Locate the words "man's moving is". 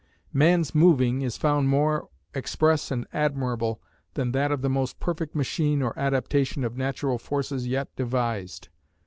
0.33-1.37